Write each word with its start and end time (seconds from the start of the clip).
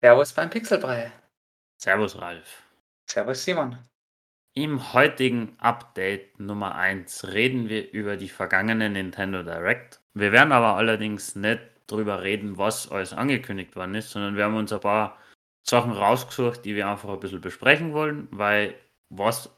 Servus 0.00 0.32
beim 0.32 0.48
Pixelbrei. 0.48 1.10
Servus 1.76 2.16
Ralf. 2.20 2.62
Servus 3.10 3.42
Simon. 3.42 3.78
Im 4.54 4.92
heutigen 4.92 5.56
Update 5.58 6.38
Nummer 6.38 6.76
1 6.76 7.32
reden 7.32 7.68
wir 7.68 7.90
über 7.90 8.16
die 8.16 8.28
vergangene 8.28 8.88
Nintendo 8.90 9.42
Direct. 9.42 10.00
Wir 10.14 10.30
werden 10.30 10.52
aber 10.52 10.76
allerdings 10.76 11.34
nicht 11.34 11.60
darüber 11.88 12.22
reden, 12.22 12.58
was 12.58 12.88
alles 12.92 13.12
angekündigt 13.12 13.74
worden 13.74 13.96
ist, 13.96 14.10
sondern 14.10 14.36
wir 14.36 14.44
haben 14.44 14.56
uns 14.56 14.72
ein 14.72 14.78
paar 14.78 15.18
Sachen 15.66 15.90
rausgesucht, 15.90 16.64
die 16.64 16.76
wir 16.76 16.86
einfach 16.86 17.08
ein 17.08 17.18
bisschen 17.18 17.40
besprechen 17.40 17.92
wollen, 17.92 18.28
weil 18.30 18.76
was 19.08 19.50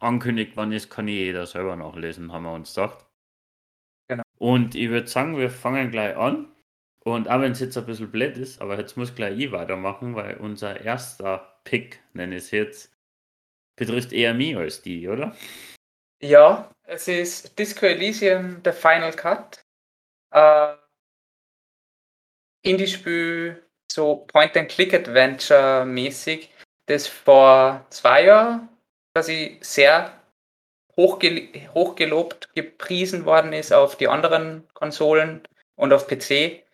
angekündigt 0.00 0.56
worden 0.56 0.72
ist, 0.72 0.90
kann 0.90 1.06
jeder 1.06 1.46
selber 1.46 1.76
nachlesen, 1.76 2.32
haben 2.32 2.42
wir 2.42 2.52
uns 2.52 2.74
gedacht. 2.74 3.06
Genau. 4.08 4.24
Und 4.38 4.74
ich 4.74 4.88
würde 4.88 5.06
sagen, 5.06 5.36
wir 5.36 5.50
fangen 5.50 5.92
gleich 5.92 6.16
an. 6.16 6.52
Und 7.14 7.28
auch 7.28 7.40
wenn 7.40 7.52
es 7.52 7.60
jetzt 7.60 7.78
ein 7.78 7.86
bisschen 7.86 8.10
blöd 8.10 8.36
ist, 8.36 8.60
aber 8.60 8.78
jetzt 8.78 8.96
muss 8.96 9.14
gleich 9.14 9.38
ich 9.38 9.52
weitermachen, 9.52 10.14
weil 10.14 10.36
unser 10.36 10.80
erster 10.80 11.58
Pick, 11.64 12.00
nenne 12.12 12.36
ich 12.36 12.44
es 12.44 12.50
jetzt, 12.50 12.92
betrifft 13.76 14.12
eher 14.12 14.34
mich 14.34 14.56
als 14.56 14.82
die, 14.82 15.08
oder? 15.08 15.34
Ja, 16.20 16.70
es 16.84 17.08
ist 17.08 17.58
Disco 17.58 17.86
Elysium 17.86 18.60
The 18.64 18.72
Final 18.72 19.12
Cut. 19.12 19.64
Äh, 20.32 20.74
Indie-Spiel, 22.62 23.62
so 23.90 24.26
Point-and-Click-Adventure-mäßig, 24.26 26.50
das 26.86 27.06
vor 27.06 27.86
zwei 27.90 28.24
Jahren 28.24 28.68
quasi 29.14 29.58
sehr 29.60 30.12
hochgel 30.96 31.48
hochgelobt, 31.72 32.52
gepriesen 32.54 33.24
worden 33.24 33.52
ist 33.52 33.72
auf 33.72 33.96
die 33.96 34.08
anderen 34.08 34.66
Konsolen 34.74 35.46
und 35.76 35.92
auf 35.92 36.08
PC. 36.08 36.64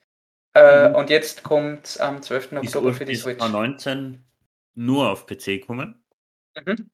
Äh, 0.55 0.89
mhm. 0.89 0.95
Und 0.95 1.11
jetzt 1.11 1.43
kommt 1.43 1.87
es 1.87 1.99
am 1.99 2.23
12. 2.23 2.53
Oktober 2.53 2.95
für 2.95 3.05
die 3.05 3.17
Switch. 3.17 3.41
19 3.41 4.25
nur 4.75 5.11
auf 5.11 5.27
PC 5.27 5.67
kommen. 5.67 6.03
Mhm. 6.65 6.91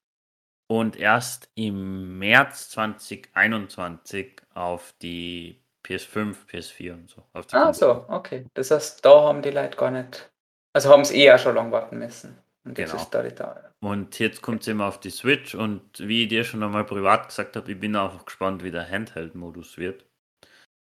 Und 0.67 0.95
erst 0.95 1.49
im 1.55 2.17
März 2.17 2.69
2021 2.69 4.41
auf 4.53 4.93
die 5.01 5.61
PS5, 5.85 6.35
PS4 6.49 6.93
und 6.93 7.09
so. 7.09 7.23
ah, 7.33 7.41
Konsole. 7.41 7.73
so, 7.73 8.05
okay. 8.07 8.45
Das 8.53 8.71
heißt, 8.71 9.03
da 9.03 9.21
haben 9.21 9.41
die 9.41 9.49
Leute 9.49 9.77
gar 9.77 9.91
nicht. 9.91 10.31
Also 10.73 10.89
haben 10.89 11.01
es 11.01 11.11
eher 11.11 11.37
schon 11.37 11.55
lange 11.55 11.71
warten 11.71 11.99
müssen. 11.99 12.37
Und 12.63 12.75
genau. 12.75 13.07
Da, 13.11 13.23
da. 13.23 13.71
Und 13.81 14.19
jetzt 14.19 14.41
kommt 14.41 14.61
es 14.61 14.67
immer 14.67 14.85
auf 14.85 14.99
die 14.99 15.09
Switch 15.09 15.55
und 15.55 15.81
wie 15.99 16.23
ich 16.23 16.29
dir 16.29 16.43
schon 16.43 16.63
einmal 16.63 16.85
privat 16.85 17.27
gesagt 17.27 17.55
habe, 17.55 17.71
ich 17.71 17.79
bin 17.79 17.95
auch 17.95 18.23
gespannt, 18.23 18.63
wie 18.63 18.71
der 18.71 18.87
Handheld-Modus 18.87 19.77
wird. 19.77 20.05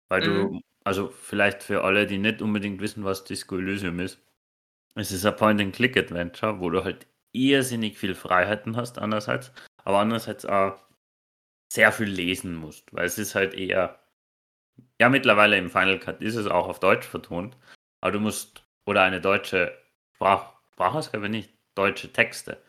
Weil 0.10 0.28
mhm. 0.28 0.52
du 0.52 0.62
also 0.88 1.10
vielleicht 1.10 1.64
für 1.64 1.84
alle, 1.84 2.08
die 2.08 2.18
nicht 2.18 2.42
unbedingt 2.42 2.80
wissen, 2.80 3.04
was 3.04 3.26
Disco 3.26 3.58
Elysium 3.58 4.00
ist. 4.00 4.22
Es 4.96 5.12
ist 5.12 5.26
ein 5.26 5.36
Point-and-Click-Adventure, 5.36 6.62
wo 6.62 6.70
du 6.70 6.86
halt 6.86 7.08
irrsinnig 7.34 7.98
viel 8.00 8.16
Freiheiten 8.16 8.78
hast, 8.78 8.98
einerseits, 8.98 9.52
aber 9.84 10.00
andererseits 10.00 10.46
auch 10.46 10.80
sehr 11.74 11.92
viel 11.92 12.08
lesen 12.08 12.56
musst, 12.56 12.94
weil 12.94 13.06
es 13.06 13.18
ist 13.18 13.36
halt 13.36 13.54
eher, 13.54 14.00
ja, 14.98 15.10
mittlerweile 15.10 15.58
im 15.58 15.70
Final 15.70 16.00
Cut 16.00 16.22
ist 16.22 16.36
es 16.36 16.48
auch 16.48 16.70
auf 16.70 16.80
Deutsch 16.80 17.06
vertont, 17.06 17.58
aber 18.00 18.14
du 18.14 18.22
musst, 18.22 18.64
oder 18.86 19.04
eine 19.04 19.20
deutsche 19.20 19.78
Sprach, 20.16 20.54
Sprachausgabe 20.72 21.28
nicht, 21.28 21.54
deutsche 21.76 22.14
Texte. 22.14 22.64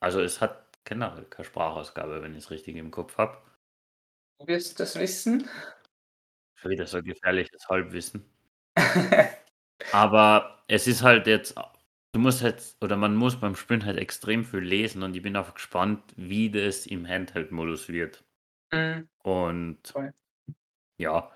Also 0.00 0.20
es 0.20 0.42
hat 0.42 0.78
generell 0.84 1.24
keine 1.24 1.46
Sprachausgabe, 1.46 2.20
wenn 2.20 2.32
ich 2.32 2.44
es 2.44 2.50
richtig 2.50 2.76
im 2.76 2.90
Kopf 2.90 3.16
habe. 3.16 3.40
Du 4.38 4.46
wirst 4.46 4.78
das 4.78 4.98
wissen. 4.98 5.48
Wieder 6.64 6.86
so 6.86 7.02
gefährliches 7.02 7.68
Halbwissen. 7.68 8.24
Aber 9.92 10.62
es 10.66 10.86
ist 10.86 11.02
halt 11.02 11.26
jetzt, 11.26 11.54
du 12.12 12.20
musst 12.20 12.42
halt, 12.42 12.62
oder 12.80 12.96
man 12.96 13.14
muss 13.14 13.38
beim 13.38 13.54
Spielen 13.54 13.84
halt 13.84 13.98
extrem 13.98 14.44
viel 14.44 14.60
lesen 14.60 15.02
und 15.02 15.14
ich 15.14 15.22
bin 15.22 15.36
einfach 15.36 15.54
gespannt, 15.54 16.02
wie 16.16 16.50
das 16.50 16.86
im 16.86 17.06
Handheld-Modus 17.06 17.88
wird. 17.88 18.24
Mhm. 18.72 19.08
Und 19.22 19.78
Voll. 19.88 20.12
ja, 20.98 21.30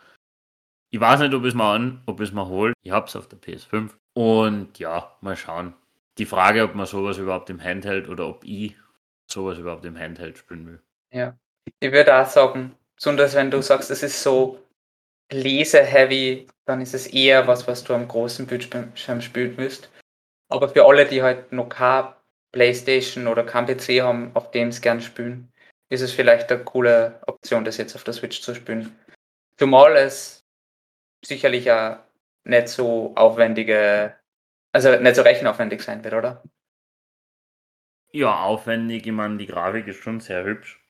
ich 0.94 1.00
weiß 1.00 1.20
nicht, 1.20 1.32
ob 1.32 1.44
es 1.44 1.54
mal 1.54 1.74
an, 1.74 2.02
ob 2.04 2.20
es 2.20 2.32
mal 2.32 2.46
holt. 2.46 2.74
Ich 2.82 2.92
hab's 2.92 3.16
auf 3.16 3.26
der 3.26 3.38
PS5. 3.38 3.96
Und 4.12 4.78
ja, 4.78 5.16
mal 5.22 5.36
schauen. 5.36 5.72
Die 6.18 6.26
Frage, 6.26 6.62
ob 6.64 6.74
man 6.74 6.84
sowas 6.84 7.16
überhaupt 7.16 7.48
im 7.48 7.62
Handheld 7.62 8.10
oder 8.10 8.28
ob 8.28 8.44
ich 8.44 8.76
sowas 9.26 9.56
überhaupt 9.56 9.86
im 9.86 9.98
Handheld 9.98 10.36
spielen 10.36 10.66
will. 10.66 10.82
Ja, 11.10 11.34
ich 11.80 11.92
würde 11.92 12.14
auch 12.14 12.26
sagen, 12.26 12.76
besonders 12.94 13.34
wenn 13.34 13.50
du 13.50 13.62
sagst, 13.62 13.90
es 13.90 14.02
ist 14.02 14.22
so 14.22 14.60
Lese-heavy, 15.32 16.46
dann 16.64 16.80
ist 16.80 16.94
es 16.94 17.06
eher 17.06 17.46
was, 17.46 17.66
was 17.66 17.84
du 17.84 17.94
am 17.94 18.08
großen 18.08 18.46
Bildschirm 18.46 19.20
spielen 19.20 19.56
müsst. 19.56 19.90
Aber 20.48 20.68
für 20.68 20.84
alle, 20.84 21.06
die 21.06 21.22
halt 21.22 21.52
noch 21.52 21.68
keine 21.68 22.14
Playstation 22.52 23.26
oder 23.26 23.44
kein 23.44 23.66
PC 23.66 24.02
haben, 24.02 24.30
auf 24.34 24.50
dem 24.50 24.68
es 24.68 24.80
gern 24.80 25.00
spielen, 25.00 25.52
ist 25.88 26.02
es 26.02 26.12
vielleicht 26.12 26.52
eine 26.52 26.64
coole 26.64 27.20
Option, 27.26 27.64
das 27.64 27.78
jetzt 27.78 27.94
auf 27.94 28.04
der 28.04 28.14
Switch 28.14 28.42
zu 28.42 28.54
spielen. 28.54 28.98
Zumal 29.58 29.96
es 29.96 30.44
sicherlich 31.24 31.70
auch 31.70 31.98
nicht 32.44 32.68
so 32.68 33.14
aufwendige, 33.14 34.16
also 34.72 34.96
nicht 34.96 35.16
so 35.16 35.22
rechenaufwendig 35.22 35.82
sein 35.82 36.02
wird, 36.04 36.14
oder? 36.14 36.42
Ja, 38.12 38.42
aufwendig. 38.42 39.06
Ich 39.06 39.12
meine, 39.12 39.38
die 39.38 39.46
Grafik 39.46 39.86
ist 39.86 40.02
schon 40.02 40.20
sehr 40.20 40.44
hübsch. 40.44 40.81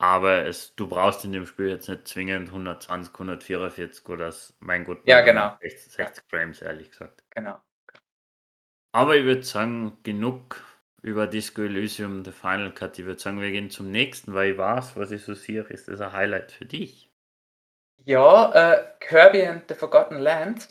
Aber 0.00 0.46
es, 0.46 0.74
du 0.76 0.86
brauchst 0.86 1.24
in 1.24 1.32
dem 1.32 1.46
Spiel 1.46 1.68
jetzt 1.68 1.88
nicht 1.88 2.06
zwingend 2.06 2.48
120, 2.48 3.12
144 3.14 4.08
oder 4.08 4.32
mein 4.60 4.84
Gott, 4.84 5.00
ja, 5.04 5.20
genau. 5.22 5.56
60, 5.60 5.92
60 5.92 6.24
Frames, 6.28 6.62
ehrlich 6.62 6.90
gesagt. 6.90 7.24
Genau. 7.30 7.60
Aber 8.92 9.16
ich 9.16 9.24
würde 9.24 9.42
sagen, 9.42 9.98
genug 10.04 10.62
über 11.02 11.26
Disco 11.26 11.62
Elysium, 11.62 12.24
The 12.24 12.32
Final 12.32 12.72
Cut. 12.72 12.98
Ich 12.98 13.06
würde 13.06 13.20
sagen, 13.20 13.40
wir 13.40 13.50
gehen 13.50 13.70
zum 13.70 13.90
nächsten, 13.90 14.34
weil 14.34 14.52
ich 14.52 14.58
weiß, 14.58 14.96
was 14.96 15.10
ich 15.10 15.22
so 15.22 15.34
sehe, 15.34 15.62
ist 15.62 15.88
das 15.88 16.00
ein 16.00 16.12
Highlight 16.12 16.52
für 16.52 16.64
dich. 16.64 17.10
Ja, 18.04 18.52
äh, 18.52 18.84
Kirby 19.00 19.46
and 19.46 19.64
the 19.68 19.74
Forgotten 19.74 20.18
Land 20.18 20.68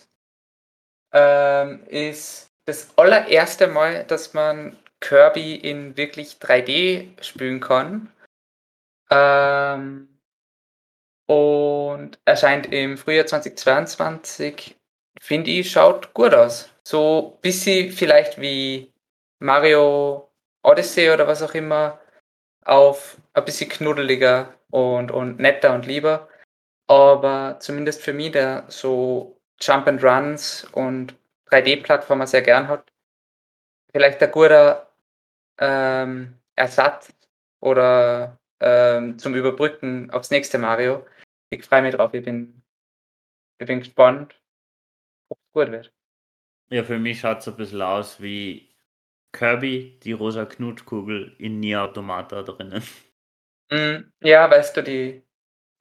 ähm, 1.13 1.83
ist 1.87 2.49
das 2.65 2.97
allererste 2.97 3.67
Mal, 3.67 4.05
dass 4.05 4.33
man 4.33 4.77
Kirby 4.99 5.55
in 5.55 5.95
wirklich 5.95 6.37
3D 6.41 7.21
spielen 7.23 7.59
kann. 7.59 8.11
Ähm, 9.09 10.19
und 11.27 12.19
erscheint 12.25 12.71
im 12.73 12.97
Frühjahr 12.97 13.25
2022. 13.25 14.75
Finde 15.19 15.51
ich, 15.51 15.71
schaut 15.71 16.13
gut 16.13 16.33
aus. 16.33 16.69
So 16.83 17.33
ein 17.35 17.41
bisschen 17.41 17.91
vielleicht 17.91 18.39
wie 18.39 18.93
Mario 19.39 20.31
Odyssey 20.63 21.09
oder 21.09 21.27
was 21.27 21.41
auch 21.41 21.53
immer, 21.53 21.99
auf 22.65 23.17
ein 23.33 23.45
bisschen 23.45 23.69
knuddeliger 23.69 24.53
und, 24.69 25.11
und 25.11 25.39
netter 25.39 25.73
und 25.73 25.85
lieber. 25.85 26.27
Aber 26.87 27.57
zumindest 27.59 28.01
für 28.01 28.13
mich, 28.13 28.31
der 28.31 28.65
so 28.69 29.39
Jump 29.59 29.87
and 29.87 30.03
Runs 30.03 30.65
und 30.73 31.15
3D-Plattformer 31.49 32.27
sehr 32.27 32.41
gern 32.41 32.67
hat, 32.67 32.91
vielleicht 33.91 34.21
ein 34.21 34.31
guter 34.31 34.89
ähm, 35.59 36.39
Ersatz 36.55 37.13
oder 37.59 38.37
ähm, 38.59 39.17
zum 39.19 39.35
Überbrücken 39.35 40.09
aufs 40.11 40.31
nächste 40.31 40.57
Mario. 40.57 41.05
Ich 41.49 41.65
freue 41.65 41.81
mich 41.81 41.95
drauf, 41.95 42.13
ich 42.13 42.23
bin, 42.23 42.61
ich 43.59 43.67
bin 43.67 43.79
gespannt, 43.79 44.39
ob 45.29 45.37
es 45.37 45.53
gut 45.53 45.71
wird. 45.71 45.93
Ja, 46.69 46.83
für 46.83 46.99
mich 46.99 47.19
schaut 47.21 47.39
es 47.39 47.47
ein 47.47 47.55
bisschen 47.55 47.81
aus 47.81 48.21
wie 48.21 48.69
Kirby, 49.31 49.99
die 50.03 50.11
rosa 50.11 50.45
Knutkugel 50.45 51.35
in 51.37 51.59
Nier 51.59 51.83
Automata 51.83 52.43
drinnen. 52.43 52.83
Mm, 53.69 54.11
ja, 54.21 54.49
weißt 54.49 54.77
du, 54.77 54.83
die 54.83 55.23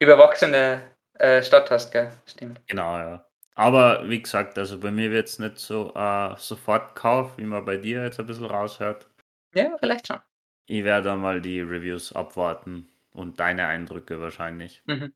überwachsene 0.01 0.91
äh, 1.15 1.43
Stadt 1.43 1.71
hast, 1.71 1.93
gell? 1.93 2.13
Stimmt. 2.27 2.61
Genau, 2.67 2.99
ja. 2.99 3.27
Aber 3.55 4.09
wie 4.09 4.21
gesagt, 4.21 4.59
also 4.59 4.79
bei 4.79 4.91
mir 4.91 5.11
wird 5.11 5.29
es 5.29 5.39
nicht 5.39 5.59
so 5.59 5.95
äh, 5.95 6.35
sofort 6.37 6.95
Kauf, 6.95 7.39
wie 7.39 7.45
man 7.45 7.65
bei 7.65 7.77
dir 7.77 8.03
jetzt 8.03 8.21
ein 8.21 8.27
bisschen 8.27 8.45
raushört. 8.45 9.09
Ja, 9.55 9.77
vielleicht 9.79 10.07
schon. 10.07 10.19
Ich 10.67 10.85
werde 10.85 11.15
mal 11.17 11.41
die 11.41 11.61
Reviews 11.61 12.13
abwarten 12.13 12.89
und 13.11 13.41
deine 13.41 13.67
Eindrücke 13.67 14.21
wahrscheinlich. 14.21 14.83
Mhm. 14.87 15.15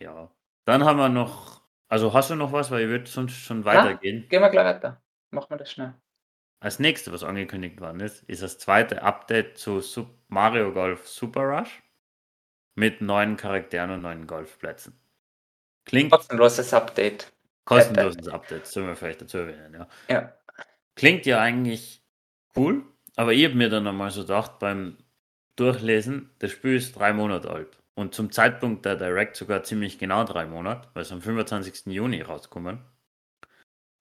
Ja. 0.00 0.30
Dann 0.64 0.84
haben 0.84 0.98
wir 0.98 1.08
noch. 1.08 1.62
Also 1.88 2.12
hast 2.12 2.30
du 2.30 2.34
noch 2.34 2.52
was, 2.52 2.70
weil 2.70 2.82
ich 2.82 2.88
würde 2.88 3.06
sonst 3.06 3.34
schon 3.34 3.64
weitergehen. 3.64 4.22
Ja, 4.22 4.28
gehen 4.28 4.42
wir 4.42 4.50
gleich 4.50 4.66
weiter. 4.66 5.02
Machen 5.30 5.50
wir 5.50 5.56
das 5.56 5.72
schnell. 5.72 5.94
Als 6.60 6.78
nächstes, 6.78 7.12
was 7.12 7.24
angekündigt 7.24 7.80
worden 7.80 8.00
ist, 8.00 8.22
ist 8.24 8.42
das 8.42 8.58
zweite 8.58 9.02
Update 9.02 9.58
zu 9.58 9.80
Super 9.80 10.12
Mario 10.28 10.72
Golf 10.72 11.08
Super 11.08 11.42
Rush 11.42 11.82
mit 12.74 13.00
neuen 13.00 13.36
Charakteren 13.36 13.90
und 13.90 14.02
neuen 14.02 14.26
Golfplätzen. 14.26 15.00
Klingt. 15.84 16.12
Kostenloses 16.12 16.74
Update. 16.74 17.32
Kostenloses 17.64 18.28
Update, 18.28 18.66
sollen 18.66 18.86
wir 18.86 18.96
vielleicht 18.96 19.22
dazu 19.22 19.38
erwähnen, 19.38 19.74
ja. 19.74 19.88
Ja. 20.08 20.34
Klingt 20.94 21.26
ja 21.26 21.40
eigentlich 21.40 22.02
cool, 22.56 22.84
aber 23.18 23.32
ich 23.32 23.44
habe 23.44 23.54
mir 23.56 23.68
dann 23.68 23.86
einmal 23.86 24.10
so 24.10 24.22
gedacht, 24.22 24.58
beim 24.60 24.96
Durchlesen, 25.56 26.30
das 26.38 26.52
Spiel 26.52 26.76
ist 26.76 26.96
drei 26.96 27.12
Monate 27.12 27.50
alt. 27.50 27.78
Und 27.94 28.14
zum 28.14 28.30
Zeitpunkt 28.30 28.84
der 28.84 28.94
Direct 28.94 29.36
sogar 29.36 29.64
ziemlich 29.64 29.98
genau 29.98 30.22
drei 30.22 30.46
Monate, 30.46 30.88
weil 30.94 31.02
es 31.02 31.10
am 31.10 31.20
25. 31.20 31.86
Juni 31.86 32.22
rauskommen. 32.22 32.78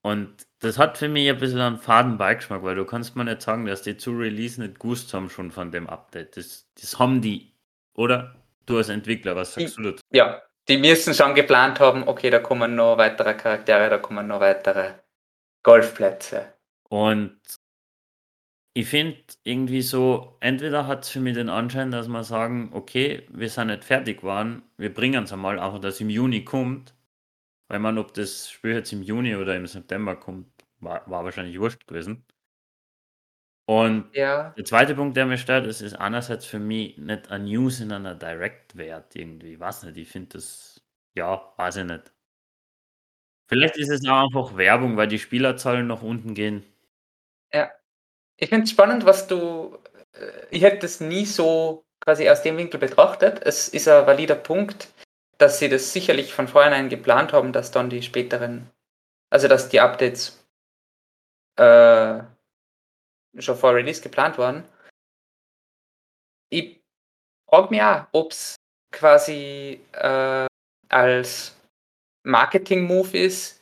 Und 0.03 0.45
das 0.59 0.77
hat 0.77 0.97
für 0.99 1.09
mich 1.09 1.27
ein 1.27 1.39
bisschen 1.39 1.59
einen 1.59 1.79
faden 1.79 2.17
Beigeschmack, 2.19 2.61
weil 2.63 2.75
du 2.75 2.85
kannst 2.85 3.15
mir 3.15 3.25
nicht 3.25 3.41
sagen, 3.41 3.65
dass 3.65 3.81
die 3.81 3.97
zu 3.97 4.11
Release 4.11 4.61
nicht 4.61 4.79
gewusst 4.79 5.13
haben 5.13 5.29
schon 5.31 5.49
von 5.51 5.71
dem 5.71 5.87
Update. 5.87 6.37
Das, 6.37 6.67
das 6.79 6.99
haben 6.99 7.21
die, 7.21 7.53
oder? 7.95 8.35
Du 8.67 8.77
als 8.77 8.89
Entwickler, 8.89 9.35
was 9.35 9.55
sagst 9.55 9.77
Die- 9.77 9.81
du 9.81 9.91
dazu? 9.91 10.03
Ja, 10.11 10.41
die 10.67 10.77
müssen 10.77 11.13
schon 11.15 11.33
geplant 11.33 11.79
haben, 11.79 12.07
okay, 12.07 12.29
da 12.29 12.39
kommen 12.39 12.75
noch 12.75 12.97
weitere 12.97 13.33
Charaktere, 13.33 13.89
da 13.89 13.97
kommen 13.97 14.27
noch 14.27 14.39
weitere 14.41 14.93
Golfplätze. 15.63 16.53
Und 16.89 17.39
ich 18.77 18.87
finde 18.87 19.17
irgendwie 19.43 19.81
so, 19.81 20.37
entweder 20.39 20.87
hat 20.87 21.03
es 21.03 21.09
für 21.09 21.19
mich 21.19 21.33
den 21.35 21.49
Anschein, 21.49 21.91
dass 21.91 22.07
wir 22.07 22.23
sagen, 22.23 22.69
okay, 22.73 23.25
wir 23.31 23.49
sind 23.49 23.67
nicht 23.67 23.83
fertig 23.83 24.19
geworden, 24.21 24.61
wir 24.77 24.93
bringen 24.93 25.23
es 25.23 25.33
einmal, 25.33 25.59
einfach 25.59 25.79
dass 25.79 25.99
im 26.01 26.09
Juni 26.09 26.43
kommt. 26.45 26.93
Weil 27.69 27.79
man, 27.79 27.97
ob 27.99 28.13
das 28.13 28.49
Spiel 28.51 28.73
jetzt 28.73 28.93
im 28.93 29.03
Juni 29.03 29.35
oder 29.37 29.55
im 29.57 29.67
September 29.67 30.15
kommt, 30.17 30.47
war, 30.79 31.09
war 31.09 31.25
wahrscheinlich 31.25 31.59
wurscht 31.59 31.87
gewesen. 31.87 32.25
Und 33.65 34.09
Ja, 34.15 34.53
der 34.57 34.65
zweite 34.65 34.95
Punkt, 34.95 35.17
der 35.17 35.25
mich 35.25 35.41
stört, 35.41 35.65
ist, 35.67 35.81
ist 35.81 35.93
einerseits 35.95 36.45
für 36.45 36.59
mich 36.59 36.97
nicht 36.97 37.29
ein 37.31 37.45
News 37.45 37.79
in 37.81 37.91
einer 37.91 38.15
Direct 38.15 38.77
wert 38.77 39.15
irgendwie. 39.15 39.59
Weiß 39.59 39.83
nicht, 39.83 39.97
ich 39.97 40.07
finde 40.09 40.29
das, 40.37 40.81
ja, 41.15 41.53
weiß 41.57 41.77
ich 41.77 41.85
nicht. 41.85 42.13
Vielleicht 43.49 43.75
ist 43.75 43.89
es 43.89 44.07
auch 44.07 44.23
einfach 44.23 44.55
Werbung, 44.55 44.95
weil 44.95 45.09
die 45.09 45.19
Spielerzahlen 45.19 45.85
nach 45.85 46.01
unten 46.01 46.33
gehen. 46.33 46.63
Ich 48.37 48.49
finde 48.49 48.65
es 48.65 48.71
spannend, 48.71 49.05
was 49.05 49.27
du. 49.27 49.77
äh, 50.13 50.31
Ich 50.51 50.61
hätte 50.63 50.79
das 50.79 50.99
nie 50.99 51.25
so 51.25 51.83
quasi 51.99 52.29
aus 52.29 52.41
dem 52.43 52.57
Winkel 52.57 52.79
betrachtet. 52.79 53.41
Es 53.43 53.67
ist 53.69 53.87
ein 53.87 54.05
valider 54.05 54.35
Punkt, 54.35 54.89
dass 55.37 55.59
sie 55.59 55.69
das 55.69 55.91
sicherlich 55.93 56.33
von 56.33 56.47
vornherein 56.47 56.89
geplant 56.89 57.33
haben, 57.33 57.51
dass 57.53 57.71
dann 57.71 57.89
die 57.89 58.01
späteren, 58.01 58.69
also 59.29 59.47
dass 59.47 59.69
die 59.69 59.79
Updates 59.79 60.43
äh, 61.57 62.19
schon 63.39 63.57
vor 63.57 63.73
Release 63.75 64.01
geplant 64.01 64.37
waren. 64.37 64.63
Ich 66.49 66.79
frage 67.49 67.69
mich 67.71 67.81
auch, 67.81 68.07
ob 68.13 68.31
es 68.31 68.55
quasi 68.91 69.81
äh, 69.93 70.47
als 70.89 71.55
Marketing-Move 72.23 73.17
ist, 73.17 73.61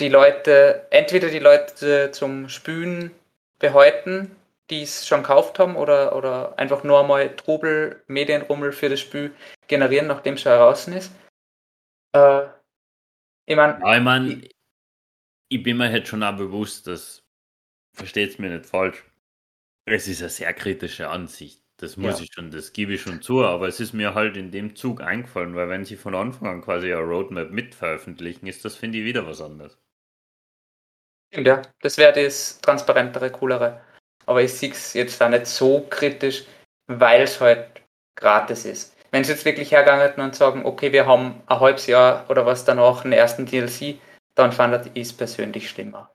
die 0.00 0.08
Leute, 0.08 0.86
entweder 0.90 1.28
die 1.28 1.38
Leute 1.38 2.10
zum 2.12 2.48
Spülen 2.48 3.14
behalten, 3.62 4.36
die 4.68 4.82
es 4.82 5.06
schon 5.06 5.22
gekauft 5.22 5.58
haben, 5.58 5.76
oder, 5.76 6.14
oder 6.14 6.58
einfach 6.58 6.84
nur 6.84 7.00
einmal 7.00 7.34
Trubel, 7.36 8.02
Medienrummel 8.08 8.72
für 8.72 8.90
das 8.90 9.00
Spiel 9.00 9.34
generieren, 9.68 10.06
nachdem 10.08 10.34
es 10.34 10.42
schon 10.42 10.52
draußen 10.52 10.92
ist. 10.92 11.12
Äh, 12.14 12.42
ich 13.46 13.56
meine, 13.56 13.80
Ja, 13.80 13.96
ich 13.96 14.02
meine, 14.02 14.42
ich 15.48 15.62
bin 15.62 15.76
mir 15.78 15.90
halt 15.90 16.08
schon 16.08 16.22
auch 16.22 16.36
bewusst, 16.36 16.86
dass, 16.86 17.24
versteht's 17.94 18.38
mir 18.38 18.50
nicht 18.50 18.66
falsch, 18.66 19.04
es 19.86 20.08
ist 20.08 20.22
eine 20.22 20.30
sehr 20.30 20.54
kritische 20.54 21.08
Ansicht. 21.10 21.62
Das 21.78 21.96
muss 21.96 22.18
Ja. 22.18 22.24
ich 22.24 22.32
schon, 22.32 22.50
das 22.52 22.72
gebe 22.72 22.94
ich 22.94 23.02
schon 23.02 23.22
zu, 23.22 23.44
aber 23.44 23.68
es 23.68 23.80
ist 23.80 23.92
mir 23.94 24.14
halt 24.14 24.36
in 24.36 24.52
dem 24.52 24.76
Zug 24.76 25.00
eingefallen, 25.02 25.56
weil 25.56 25.68
wenn 25.68 25.84
sie 25.84 25.96
von 25.96 26.14
Anfang 26.14 26.48
an 26.48 26.62
quasi 26.62 26.92
eine 26.92 27.02
Roadmap 27.02 27.50
mit 27.50 27.74
veröffentlichen, 27.74 28.46
ist 28.46 28.64
das, 28.64 28.76
finde 28.76 28.98
ich, 28.98 29.04
wieder 29.04 29.26
was 29.26 29.40
anderes. 29.40 29.78
Stimmt, 31.32 31.46
ja, 31.46 31.62
das 31.80 31.96
wäre 31.96 32.12
das 32.12 32.60
transparentere, 32.60 33.30
coolere. 33.30 33.80
Aber 34.26 34.42
ich 34.42 34.52
sehe 34.52 34.70
es 34.70 34.92
jetzt 34.92 35.20
da 35.20 35.28
nicht 35.28 35.46
so 35.46 35.86
kritisch, 35.88 36.44
weil 36.86 37.22
es 37.22 37.40
halt 37.40 37.82
gratis 38.16 38.64
ist. 38.66 38.96
Wenn 39.10 39.24
sie 39.24 39.32
jetzt 39.32 39.44
wirklich 39.44 39.72
hergegangen 39.72 40.02
hätten 40.06 40.20
und 40.20 40.34
sagen, 40.34 40.64
okay, 40.64 40.92
wir 40.92 41.06
haben 41.06 41.42
ein 41.46 41.60
halbes 41.60 41.86
Jahr 41.86 42.28
oder 42.30 42.46
was 42.46 42.64
danach 42.64 43.04
einen 43.04 43.12
ersten 43.14 43.46
DLC, 43.46 43.98
dann 44.34 44.52
fand 44.52 44.90
ich 44.94 45.02
es 45.02 45.12
persönlich 45.12 45.68
schlimmer. 45.68 46.10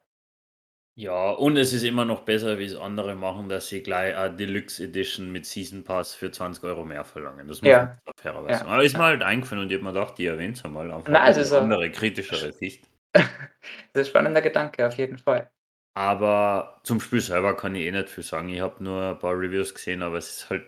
Ja, 0.96 1.30
und 1.30 1.58
es 1.58 1.74
ist 1.74 1.84
immer 1.84 2.06
noch 2.06 2.22
besser, 2.22 2.58
wie 2.58 2.66
es 2.66 2.76
andere 2.76 3.14
machen, 3.14 3.50
dass 3.50 3.68
sie 3.68 3.84
gleich 3.84 4.16
eine 4.16 4.36
Deluxe 4.36 4.84
Edition 4.86 5.32
mit 5.32 5.46
Season 5.46 5.84
Pass 5.84 6.16
für 6.16 6.32
20 6.32 6.64
Euro 6.64 6.86
mehr 6.86 7.04
verlangen. 7.04 7.48
Das 7.48 7.62
muss 7.62 7.70
Ja. 7.70 8.00
man 8.04 8.14
fairerweise 8.20 8.52
Ja. 8.54 8.58
sagen. 8.60 8.72
Aber 8.72 8.84
ist 8.84 8.98
mir 8.98 9.04
halt 9.04 9.22
eingefallen 9.22 9.64
und 9.64 9.72
ich 9.72 9.76
habe 9.78 9.84
mir 9.84 9.94
gedacht, 9.94 10.18
die 10.18 10.26
erwähnt 10.26 10.58
es 10.58 10.66
einmal. 10.66 10.92
Einfach 10.92 11.10
Nein, 11.12 11.32
es 11.38 11.52
eine 11.52 11.58
ein- 11.58 11.64
andere, 11.72 11.92
kritischere 11.92 12.52
Sicht. 12.52 12.84
Das 13.94 14.02
ist 14.04 14.08
ein 14.08 14.12
spannender 14.12 14.42
Gedanke, 14.42 14.88
auf 14.88 14.96
jeden 14.98 15.18
Fall. 15.18 15.52
Aber 15.96 16.80
zum 16.84 17.00
Spiel 17.00 17.22
selber 17.22 17.56
kann 17.56 17.76
ich 17.76 17.84
eh 17.86 17.92
nicht 17.92 18.10
viel 18.10 18.24
sagen. 18.24 18.50
Ich 18.50 18.62
habe 18.62 18.84
nur 18.84 19.02
ein 19.12 19.20
paar 19.20 19.34
Reviews 19.34 19.74
gesehen, 19.74 20.04
aber 20.04 20.18
es 20.18 20.30
ist 20.30 20.50
halt 20.50 20.66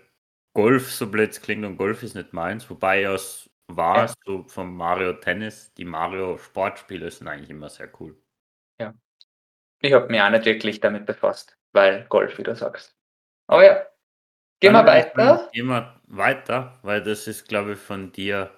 Golf, 0.56 0.92
so 0.92 1.10
blöd 1.10 1.40
klingt, 1.42 1.64
und 1.66 1.78
Golf 1.78 2.02
ist 2.04 2.16
nicht 2.16 2.34
meins. 2.34 2.70
Wobei 2.70 3.02
ja 3.02 3.14
es 3.14 3.50
war, 3.68 4.08
Ja. 4.08 4.14
so 4.26 4.44
vom 4.48 4.76
Mario 4.76 5.14
Tennis, 5.14 5.72
die 5.76 5.86
Mario 5.86 6.38
Sportspiele 6.38 7.12
sind 7.12 7.28
eigentlich 7.28 7.52
immer 7.52 7.70
sehr 7.70 7.90
cool. 8.00 8.18
Ich 9.82 9.94
habe 9.94 10.08
mich 10.10 10.22
auch 10.22 10.30
nicht 10.30 10.46
wirklich 10.46 10.80
damit 10.82 11.06
befasst, 11.06 11.58
weil 11.72 12.06
Golf, 12.10 12.38
wie 12.38 12.44
du 12.44 12.56
sagst. 12.56 12.98
Aber 13.48 13.64
ja, 13.66 13.86
gehen 14.60 14.74
wir 14.74 14.86
weiter. 14.86 15.50
Gehen 15.54 15.68
wir 15.68 16.02
weiter, 16.08 16.80
weil 16.82 17.02
das 17.04 17.28
ist, 17.28 17.48
glaube 17.48 17.74
ich, 17.74 17.80
von 17.80 18.12
dir 18.12 18.52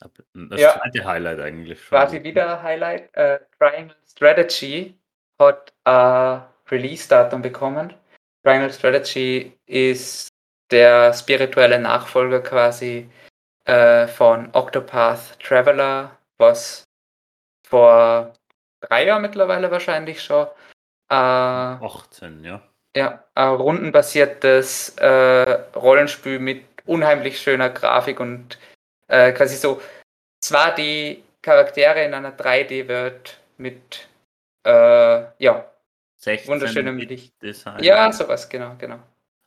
das 0.00 0.60
Ja. 0.60 0.78
zweite 0.80 1.04
Highlight 1.04 1.40
eigentlich 1.40 1.80
schon. 1.82 1.98
Quasi 1.98 2.22
wieder 2.22 2.58
ein 2.58 2.62
Highlight. 2.62 3.14
Äh, 3.14 3.40
Triangle 3.58 3.96
Strategy 4.06 4.94
hat 5.38 5.72
ein 5.84 6.42
Release-Datum 6.70 7.42
bekommen. 7.42 7.94
Triangle 8.44 8.72
Strategy 8.72 9.52
ist 9.66 10.28
der 10.70 11.12
spirituelle 11.12 11.78
Nachfolger 11.78 12.40
quasi 12.40 13.08
äh, 13.64 14.06
von 14.06 14.48
Octopath 14.52 15.38
Traveler, 15.40 16.16
was 16.38 16.84
vor 17.66 18.32
drei 18.80 19.06
Jahren 19.06 19.22
mittlerweile 19.22 19.70
wahrscheinlich 19.70 20.22
schon 20.22 20.46
äh, 21.08 21.14
18, 21.14 22.44
ja. 22.44 22.62
ja, 22.96 23.24
ein 23.34 23.48
rundenbasiertes 23.48 24.96
äh, 24.98 25.52
Rollenspiel 25.76 26.38
mit 26.38 26.64
unheimlich 26.84 27.40
schöner 27.40 27.70
Grafik 27.70 28.20
und 28.20 28.58
äh, 29.08 29.32
quasi 29.32 29.56
so 29.56 29.80
2D-Charaktere 30.42 32.04
in 32.04 32.14
einer 32.14 32.32
3D-Welt 32.32 33.38
mit 33.58 34.08
äh, 34.64 35.24
ja, 35.38 35.70
16 36.16 36.52
wunderschönem 36.52 36.98
Licht. 36.98 37.40
Design. 37.42 37.82
Ja, 37.82 38.12
sowas, 38.12 38.48
genau, 38.48 38.74
genau. 38.78 38.98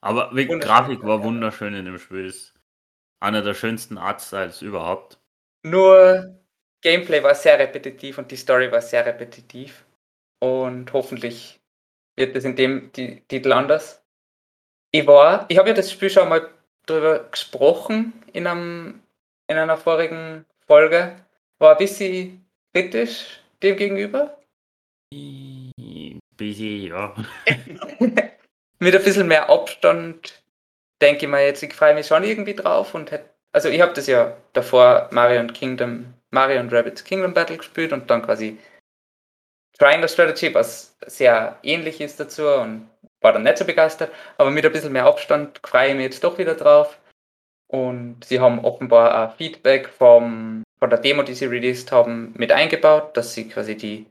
Aber 0.01 0.31
die 0.33 0.47
Grafik 0.47 1.03
war 1.03 1.23
wunderschön 1.23 1.73
in 1.73 1.85
dem 1.85 1.97
Spiel. 1.97 2.25
Ist 2.25 2.53
einer 3.19 3.41
der 3.41 3.53
schönsten 3.53 3.97
Artstyles 3.97 4.61
überhaupt. 4.61 5.19
Nur 5.63 6.35
Gameplay 6.81 7.21
war 7.21 7.35
sehr 7.35 7.59
repetitiv 7.59 8.18
und 8.18 8.31
die 8.31 8.37
Story 8.37 8.71
war 8.71 8.81
sehr 8.81 9.06
repetitiv. 9.06 9.85
Und 10.42 10.94
hoffentlich 10.94 11.59
wird 12.16 12.35
es 12.35 12.45
in 12.45 12.56
dem 12.56 12.94
Ti- 12.94 13.21
Titel 13.28 13.51
anders. 13.51 14.01
Ich 14.92 15.06
war, 15.06 15.45
ich 15.49 15.57
habe 15.57 15.69
ja 15.69 15.75
das 15.75 15.92
Spiel 15.92 16.09
schon 16.09 16.30
mal 16.30 16.49
drüber 16.85 17.25
gesprochen 17.30 18.13
in, 18.31 18.47
einem, 18.47 19.04
in 19.49 19.57
einer 19.57 19.77
vorigen 19.77 20.45
Folge. 20.65 21.15
War 21.57 21.71
ein 21.71 21.77
bisschen 21.77 22.45
kritisch 22.73 23.41
dem 23.61 23.75
gegenüber. 23.75 24.37
Busy, 26.37 26.87
ja. 26.87 27.13
Mit 28.79 28.95
ein 28.95 29.03
bisschen 29.03 29.27
mehr 29.27 29.49
Abstand 29.49 30.41
denke 31.01 31.25
ich 31.25 31.31
mir 31.31 31.45
jetzt, 31.45 31.63
ich 31.63 31.73
freue 31.73 31.94
mich 31.94 32.07
schon 32.07 32.23
irgendwie 32.23 32.53
drauf 32.53 32.94
und 32.94 33.11
hätte, 33.11 33.29
also 33.51 33.69
ich 33.69 33.81
habe 33.81 33.94
das 33.94 34.07
ja 34.07 34.35
davor 34.53 35.09
Mario 35.11 35.39
und 35.39 35.53
Kingdom, 35.53 36.13
Mario 36.31 36.59
und 36.59 36.73
Rabbits 36.73 37.03
Kingdom 37.03 37.33
Battle 37.33 37.57
gespielt 37.57 37.94
und 37.94 38.09
dann 38.09 38.21
quasi 38.21 38.57
Triangle 39.77 40.09
Strategy, 40.09 40.53
was 40.53 40.97
sehr 41.06 41.57
ähnlich 41.63 42.01
ist 42.01 42.19
dazu 42.19 42.47
und 42.47 42.89
war 43.21 43.33
dann 43.33 43.44
nicht 43.44 43.57
so 43.57 43.65
begeistert, 43.65 44.11
aber 44.37 44.51
mit 44.51 44.65
ein 44.65 44.71
bisschen 44.71 44.94
mehr 44.94 45.06
Abstand 45.06 45.59
freue 45.65 45.89
ich 45.89 45.95
mich 45.95 46.03
jetzt 46.03 46.23
doch 46.23 46.37
wieder 46.37 46.56
drauf. 46.56 46.97
Und 47.71 48.26
sie 48.26 48.40
haben 48.40 48.59
offenbar 48.66 49.30
ein 49.30 49.35
Feedback 49.38 49.90
vom, 49.90 50.64
von 50.80 50.90
der 50.90 50.99
Demo, 50.99 51.21
die 51.21 51.35
sie 51.35 51.45
released 51.45 51.92
haben, 51.92 52.33
mit 52.35 52.52
eingebaut, 52.52 53.16
dass 53.16 53.35
sie 53.35 53.47
quasi 53.47 53.78
die 53.78 54.07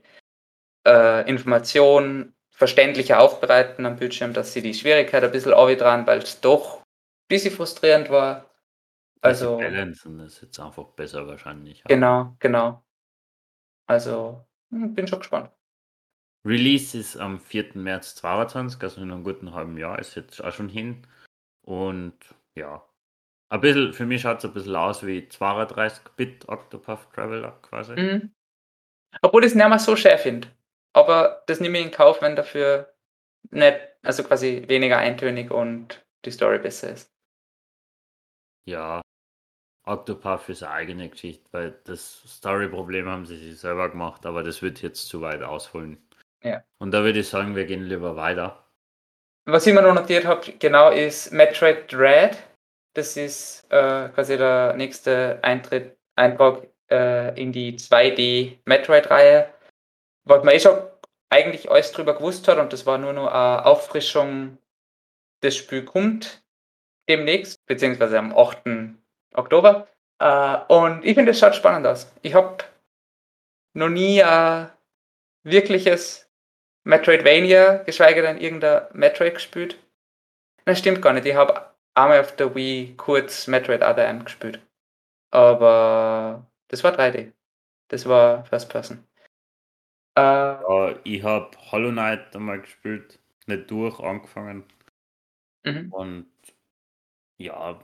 äh, 0.87 1.29
Information 1.29 2.33
verständlicher 2.51 3.19
aufbereiten 3.19 3.85
am 3.85 3.97
Bildschirm, 3.97 4.33
dass 4.33 4.53
sie 4.53 4.61
die 4.61 4.73
Schwierigkeit 4.73 5.23
ein 5.23 5.31
bisschen 5.31 5.51
dran, 5.51 6.07
weil 6.07 6.19
es 6.19 6.39
doch 6.39 6.77
ein 6.79 6.83
bisschen 7.27 7.53
frustrierend 7.53 8.09
war. 8.09 8.49
Also, 9.21 9.57
Balancen 9.57 10.21
ist 10.21 10.41
jetzt 10.41 10.59
einfach 10.59 10.85
besser 10.91 11.27
wahrscheinlich. 11.27 11.83
genau, 11.83 12.35
genau. 12.39 12.83
Also, 13.87 14.45
hm, 14.71 14.93
bin 14.93 15.07
schon 15.07 15.19
gespannt. 15.19 15.51
Release 16.45 16.97
ist 16.97 17.17
am 17.17 17.39
4. 17.39 17.71
März 17.73 18.15
22, 18.15 18.81
also 18.81 19.01
in 19.01 19.11
einem 19.11 19.25
guten 19.25 19.53
halben 19.53 19.77
Jahr, 19.77 19.99
ist 19.99 20.15
jetzt 20.15 20.41
auch 20.41 20.53
schon 20.53 20.69
hin. 20.69 21.05
Und 21.61 22.17
ja, 22.55 22.88
ein 23.49 23.61
bisschen, 23.61 23.93
für 23.93 24.05
mich 24.05 24.21
schaut 24.21 24.39
es 24.39 24.45
ein 24.45 24.53
bisschen 24.53 24.75
aus 24.75 25.05
wie 25.05 25.21
32-Bit 25.21 26.47
Octopath 26.47 27.11
Traveler 27.13 27.57
quasi. 27.61 27.93
Mhm. 27.93 28.31
Obwohl 29.21 29.43
ich 29.43 29.51
es 29.51 29.55
nicht 29.55 29.67
mehr 29.67 29.79
so 29.79 29.95
schwer 29.95 30.19
finde. 30.19 30.47
Aber 30.93 31.43
das 31.47 31.59
nehme 31.59 31.79
ich 31.79 31.85
in 31.85 31.91
Kauf, 31.91 32.21
wenn 32.21 32.35
dafür 32.35 32.93
nicht, 33.51 33.79
also 34.03 34.23
quasi 34.23 34.63
weniger 34.67 34.97
eintönig 34.97 35.51
und 35.51 36.03
die 36.25 36.31
Story 36.31 36.59
besser 36.59 36.91
ist. 36.91 37.11
Ja, 38.67 39.01
Octopath 39.87 40.49
ist 40.49 40.61
eine 40.61 40.73
eigene 40.73 41.09
Geschichte, 41.09 41.47
weil 41.51 41.79
das 41.85 42.21
Story-Problem 42.27 43.07
haben 43.07 43.25
sie 43.25 43.37
sich 43.37 43.59
selber 43.59 43.89
gemacht, 43.89 44.25
aber 44.25 44.43
das 44.43 44.61
wird 44.61 44.81
jetzt 44.81 45.07
zu 45.07 45.21
weit 45.21 45.41
ausholen. 45.41 45.97
Ja. 46.43 46.63
Und 46.77 46.91
da 46.91 47.03
würde 47.03 47.19
ich 47.19 47.29
sagen, 47.29 47.55
wir 47.55 47.65
gehen 47.65 47.83
lieber 47.83 48.15
weiter. 48.15 48.63
Was 49.45 49.65
ich 49.65 49.73
mir 49.73 49.81
noch 49.81 49.95
notiert 49.95 50.25
habe, 50.25 50.51
genau, 50.59 50.91
ist 50.91 51.33
Metroid 51.33 51.91
Dread. 51.91 52.37
Das 52.93 53.17
ist 53.17 53.65
äh, 53.71 54.09
quasi 54.09 54.37
der 54.37 54.73
nächste 54.73 55.39
Eintritt, 55.41 55.97
Eintrag 56.15 56.67
äh, 56.89 57.39
in 57.39 57.51
die 57.51 57.77
2D 57.77 58.59
Metroid-Reihe. 58.65 59.53
Was 60.25 60.43
man 60.43 60.53
eh 60.53 60.59
schon 60.59 60.77
eigentlich 61.29 61.69
alles 61.69 61.91
drüber 61.91 62.15
gewusst 62.15 62.47
hat 62.47 62.57
und 62.57 62.73
das 62.73 62.85
war 62.85 62.97
nur 62.97 63.13
noch 63.13 63.27
eine 63.27 63.65
Auffrischung, 63.65 64.57
das 65.41 65.55
Spiel 65.55 65.85
kommt 65.85 66.43
demnächst, 67.07 67.65
beziehungsweise 67.65 68.19
am 68.19 68.35
8. 68.35 68.95
Oktober. 69.33 69.87
Äh, 70.19 70.57
und 70.67 71.05
ich 71.05 71.15
finde, 71.15 71.31
es 71.31 71.39
schaut 71.39 71.55
spannend 71.55 71.87
aus. 71.87 72.11
Ich 72.21 72.33
habe 72.33 72.63
noch 73.73 73.89
nie 73.89 74.23
ein 74.23 74.71
wirkliches 75.43 76.29
Metroidvania, 76.83 77.77
geschweige 77.83 78.21
denn 78.21 78.39
irgendein 78.39 78.87
Metroid 78.93 79.35
gespielt. 79.35 79.77
Das 80.65 80.79
stimmt 80.79 81.01
gar 81.01 81.13
nicht. 81.13 81.25
Ich 81.25 81.35
habe 81.35 81.68
einmal 82.03 82.19
auf 82.19 82.35
der 82.35 82.53
Wii 82.55 82.95
kurz 82.97 83.47
Metroid 83.47 83.81
ADM 83.81 84.23
gespielt. 84.23 84.59
Aber 85.31 86.45
das 86.67 86.83
war 86.83 86.93
3D. 86.93 87.33
Das 87.89 88.07
war 88.07 88.45
First 88.45 88.69
Person. 88.69 89.03
Äh, 90.15 90.21
ja, 90.21 90.99
ich 91.03 91.23
habe 91.23 91.51
Hollow 91.71 91.91
Knight 91.91 92.35
einmal 92.35 92.61
gespielt, 92.61 93.19
nicht 93.45 93.69
durch, 93.71 93.99
angefangen. 93.99 94.65
Mhm. 95.63 95.91
Und 95.91 96.31
ja, 97.37 97.79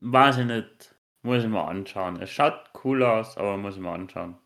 weiß 0.00 0.38
ich 0.38 0.46
nicht. 0.46 0.94
Muss 1.22 1.42
ich 1.42 1.48
mal 1.48 1.68
anschauen. 1.68 2.22
Es 2.22 2.30
schaut 2.30 2.70
cool 2.84 3.02
aus, 3.02 3.36
aber 3.36 3.56
muss 3.56 3.74
ich 3.74 3.80
mal 3.80 3.94
anschauen. 3.94 4.38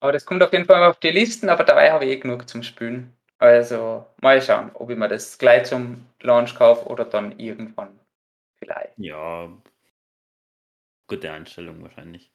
Aber 0.00 0.12
das 0.12 0.24
kommt 0.24 0.42
auf 0.42 0.52
jeden 0.52 0.64
Fall 0.64 0.82
auf 0.84 0.98
die 1.00 1.10
Listen, 1.10 1.48
aber 1.48 1.64
dabei 1.64 1.92
habe 1.92 2.04
ich 2.06 2.12
eh 2.12 2.20
genug 2.20 2.48
zum 2.48 2.62
Spielen. 2.62 3.17
Also 3.38 4.06
mal 4.20 4.42
schauen, 4.42 4.70
ob 4.74 4.90
ich 4.90 4.96
mir 4.96 5.08
das 5.08 5.38
gleich 5.38 5.66
zum 5.66 6.06
Launch 6.20 6.54
kaufe 6.56 6.86
oder 6.88 7.04
dann 7.04 7.38
irgendwann 7.38 7.98
vielleicht. 8.58 8.98
Ja, 8.98 9.48
gute 11.06 11.30
Einstellung 11.30 11.82
wahrscheinlich. 11.82 12.32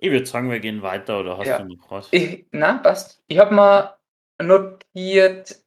Ich 0.00 0.10
würde 0.10 0.26
sagen, 0.26 0.50
wir 0.50 0.60
gehen 0.60 0.82
weiter 0.82 1.20
oder 1.20 1.38
hast 1.38 1.46
ja. 1.46 1.58
du 1.58 1.74
noch 1.74 1.90
was? 1.90 2.08
Ich, 2.12 2.46
na, 2.52 2.78
passt. 2.78 3.22
Ich 3.26 3.38
habe 3.38 3.54
mal 3.54 3.96
notiert, 4.40 5.60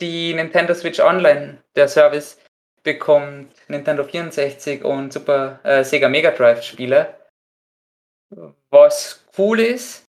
die 0.00 0.34
Nintendo 0.34 0.74
Switch 0.74 1.00
Online, 1.00 1.62
der 1.74 1.88
Service, 1.88 2.40
bekommt 2.82 3.52
Nintendo 3.68 4.04
64 4.04 4.84
und 4.84 5.12
Super 5.12 5.60
äh, 5.64 5.82
Sega 5.82 6.08
Mega 6.08 6.30
Drive 6.30 6.62
Spiele, 6.62 7.18
was 8.70 9.24
cool 9.36 9.60
ist, 9.60 10.06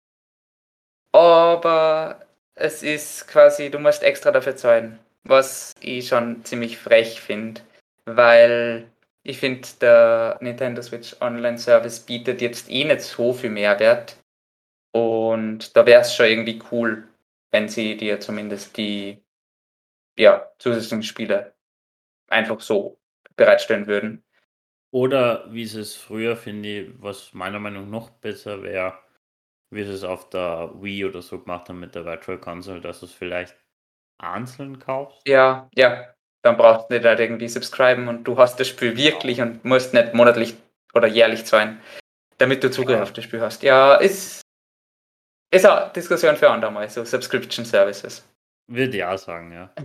aber 1.11 2.22
es 2.55 2.83
ist 2.83 3.27
quasi, 3.27 3.69
du 3.69 3.79
musst 3.79 4.03
extra 4.03 4.31
dafür 4.31 4.55
zahlen, 4.55 4.99
was 5.23 5.73
ich 5.79 6.07
schon 6.07 6.43
ziemlich 6.45 6.77
frech 6.77 7.21
finde, 7.21 7.61
weil 8.05 8.89
ich 9.23 9.39
finde, 9.39 9.67
der 9.81 10.37
Nintendo 10.41 10.81
Switch 10.81 11.15
Online 11.21 11.57
Service 11.57 11.99
bietet 11.99 12.41
jetzt 12.41 12.69
eh 12.69 12.83
nicht 12.83 13.01
so 13.01 13.33
viel 13.33 13.49
Mehrwert 13.49 14.17
und 14.91 15.75
da 15.75 15.85
wäre 15.85 16.01
es 16.01 16.15
schon 16.15 16.27
irgendwie 16.27 16.61
cool, 16.71 17.07
wenn 17.51 17.69
sie 17.69 17.97
dir 17.97 18.19
zumindest 18.19 18.77
die 18.77 19.23
ja, 20.17 20.51
zusätzlichen 20.59 21.03
Spiele 21.03 21.53
einfach 22.27 22.59
so 22.61 22.99
bereitstellen 23.35 23.87
würden. 23.87 24.23
Oder 24.91 25.51
wie 25.51 25.63
es 25.63 25.95
früher, 25.95 26.35
finde 26.35 26.69
ich, 26.69 26.91
was 27.01 27.33
meiner 27.33 27.59
Meinung 27.59 27.85
nach 27.85 28.01
noch 28.01 28.09
besser 28.11 28.61
wäre, 28.61 28.99
wie 29.73 29.83
sie 29.83 29.93
es 29.93 30.03
auf 30.03 30.29
der 30.29 30.71
Wii 30.75 31.05
oder 31.05 31.21
so 31.21 31.39
gemacht 31.39 31.69
haben 31.69 31.79
mit 31.79 31.95
der 31.95 32.05
Virtual 32.05 32.37
Console, 32.37 32.81
dass 32.81 32.99
du 32.99 33.05
es 33.05 33.11
vielleicht 33.11 33.55
einzeln 34.17 34.79
kaufst. 34.79 35.27
Ja, 35.27 35.69
ja. 35.75 36.13
Dann 36.43 36.57
brauchst 36.57 36.89
du 36.89 36.95
nicht 36.95 37.05
halt 37.05 37.19
irgendwie 37.19 37.47
subscriben 37.47 38.07
und 38.07 38.25
du 38.25 38.37
hast 38.37 38.59
das 38.59 38.67
Spiel 38.67 38.97
wirklich 38.97 39.41
und 39.41 39.63
musst 39.63 39.93
nicht 39.93 40.13
monatlich 40.13 40.55
oder 40.93 41.07
jährlich 41.07 41.45
zahlen, 41.45 41.79
damit 42.37 42.63
du 42.63 42.69
Zugriff 42.69 42.97
ja. 42.97 43.03
auf 43.03 43.13
das 43.13 43.23
Spiel 43.23 43.39
hast. 43.39 43.63
Ja, 43.63 43.95
ist, 43.95 44.41
ist 45.53 45.65
eine 45.65 45.91
Diskussion 45.95 46.35
für 46.35 46.49
andermal, 46.49 46.89
so 46.89 47.05
Subscription 47.05 47.63
Services. 47.63 48.27
Würde 48.67 48.97
ich 48.97 49.03
auch 49.03 49.17
sagen, 49.17 49.51
ja. 49.51 49.73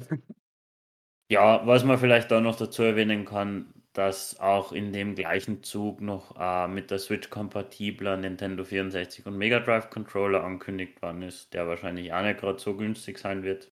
Ja, 1.30 1.66
was 1.66 1.84
man 1.84 1.98
vielleicht 1.98 2.32
auch 2.32 2.40
noch 2.40 2.56
dazu 2.56 2.82
erwähnen 2.82 3.26
kann, 3.26 3.74
dass 3.98 4.38
auch 4.38 4.70
in 4.70 4.92
dem 4.92 5.16
gleichen 5.16 5.64
Zug 5.64 6.00
noch 6.00 6.36
äh, 6.38 6.68
mit 6.68 6.92
der 6.92 7.00
Switch 7.00 7.30
kompatibler 7.30 8.16
Nintendo 8.16 8.62
64 8.62 9.26
und 9.26 9.36
Mega 9.36 9.58
Drive 9.58 9.90
Controller 9.90 10.44
angekündigt 10.44 11.02
worden 11.02 11.22
ist, 11.22 11.52
der 11.52 11.66
wahrscheinlich 11.66 12.12
auch 12.12 12.22
nicht 12.22 12.38
gerade 12.38 12.60
so 12.60 12.76
günstig 12.76 13.18
sein 13.18 13.42
wird. 13.42 13.72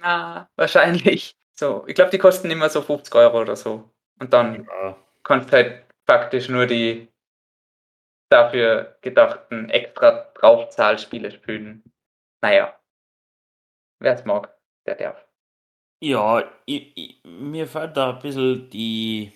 Na, 0.00 0.50
wahrscheinlich. 0.56 1.36
So, 1.52 1.86
ich 1.86 1.94
glaube, 1.94 2.10
die 2.10 2.18
kosten 2.18 2.50
immer 2.50 2.68
so 2.68 2.82
50 2.82 3.14
Euro 3.14 3.40
oder 3.40 3.54
so. 3.54 3.88
Und 4.18 4.32
dann 4.32 4.64
ja. 4.64 4.96
kannst 5.22 5.52
halt 5.52 5.86
praktisch 6.06 6.48
nur 6.48 6.66
die 6.66 7.08
dafür 8.28 8.98
gedachten 9.00 9.70
extra 9.70 10.32
Draufzahlspiele 10.34 11.30
spielen. 11.30 11.84
Naja, 12.42 12.76
wer 14.00 14.14
es 14.14 14.24
mag, 14.24 14.52
der 14.86 14.96
darf. 14.96 15.25
Ja, 16.06 16.44
ich, 16.66 16.92
ich, 16.96 17.20
mir 17.24 17.66
fällt 17.66 17.96
da 17.96 18.10
ein 18.10 18.20
bisschen 18.20 18.70
die 18.70 19.32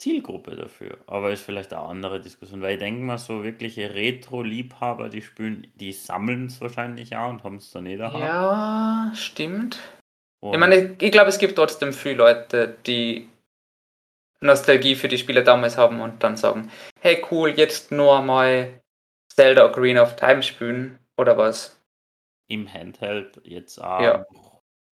Zielgruppe 0.00 0.56
dafür. 0.56 0.98
Aber 1.06 1.30
ist 1.30 1.44
vielleicht 1.44 1.72
eine 1.72 1.82
andere 1.82 2.20
Diskussion, 2.20 2.62
weil 2.62 2.72
ich 2.72 2.78
denke 2.80 3.04
mal, 3.04 3.16
so 3.16 3.44
wirkliche 3.44 3.94
Retro-Liebhaber, 3.94 5.08
die 5.08 5.22
spielen, 5.22 5.70
die 5.76 5.92
sammeln 5.92 6.46
es 6.46 6.60
wahrscheinlich 6.60 7.14
auch 7.14 7.30
und 7.30 7.44
haben 7.44 7.56
es 7.56 7.70
dann 7.70 7.86
eh 7.86 7.96
daheim. 7.96 8.22
Ja, 8.22 9.12
stimmt. 9.14 9.78
Und 10.42 10.54
ich 10.54 10.58
meine, 10.58 10.96
ich 10.98 11.12
glaube, 11.12 11.28
es 11.28 11.38
gibt 11.38 11.54
trotzdem 11.54 11.92
viele 11.92 12.16
Leute, 12.16 12.76
die 12.84 13.28
Nostalgie 14.40 14.96
für 14.96 15.06
die 15.06 15.18
Spiele 15.18 15.44
damals 15.44 15.76
haben 15.76 16.00
und 16.00 16.24
dann 16.24 16.36
sagen, 16.36 16.72
hey 17.00 17.24
cool, 17.30 17.50
jetzt 17.50 17.92
nur 17.92 18.20
mal 18.22 18.80
Zelda 19.32 19.64
Ocarina 19.66 20.02
of 20.02 20.16
Time 20.16 20.42
spielen 20.42 20.98
oder 21.16 21.36
was. 21.36 21.80
Im 22.48 22.72
Handheld 22.72 23.40
jetzt 23.44 23.78
auch 23.78 24.00
ja. 24.00 24.26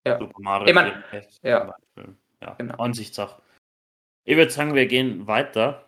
Ja. 0.07 0.19
Super 0.19 0.40
Mario 0.40 0.69
ich 0.69 0.75
mein, 0.75 1.05
ja. 1.43 1.75
ja, 2.40 2.55
genau. 2.55 2.76
Ansichtssache. 2.76 3.43
Ich 4.25 4.37
würde 4.37 4.50
sagen, 4.50 4.75
wir 4.75 4.87
gehen 4.87 5.26
weiter. 5.26 5.85